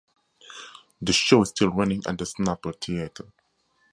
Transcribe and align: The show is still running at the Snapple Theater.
The 0.99 1.13
show 1.13 1.43
is 1.43 1.49
still 1.49 1.69
running 1.69 2.01
at 2.07 2.17
the 2.17 2.23
Snapple 2.25 2.73
Theater. 2.81 3.31